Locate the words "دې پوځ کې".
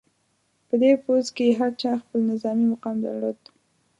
0.81-1.57